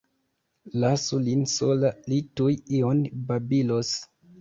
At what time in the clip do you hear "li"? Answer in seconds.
2.09-2.19